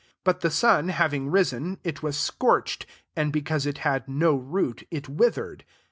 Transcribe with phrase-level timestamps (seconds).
[0.01, 4.83] 6 But the sun having risen, it was scorched; and, because it had no root,
[4.89, 5.63] it withered.